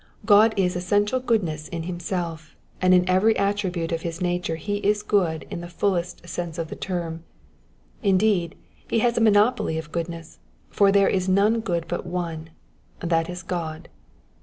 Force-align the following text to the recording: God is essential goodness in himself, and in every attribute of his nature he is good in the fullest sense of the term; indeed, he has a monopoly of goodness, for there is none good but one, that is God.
God 0.25 0.55
is 0.57 0.75
essential 0.75 1.19
goodness 1.19 1.67
in 1.67 1.83
himself, 1.83 2.55
and 2.81 2.91
in 2.91 3.07
every 3.07 3.37
attribute 3.37 3.91
of 3.91 4.01
his 4.01 4.19
nature 4.19 4.55
he 4.55 4.77
is 4.77 5.03
good 5.03 5.43
in 5.51 5.61
the 5.61 5.67
fullest 5.67 6.27
sense 6.27 6.57
of 6.57 6.69
the 6.69 6.75
term; 6.75 7.23
indeed, 8.01 8.55
he 8.89 8.97
has 8.97 9.15
a 9.15 9.21
monopoly 9.21 9.77
of 9.77 9.91
goodness, 9.91 10.39
for 10.71 10.91
there 10.91 11.07
is 11.07 11.29
none 11.29 11.59
good 11.59 11.85
but 11.87 12.03
one, 12.03 12.49
that 12.99 13.29
is 13.29 13.43
God. 13.43 13.89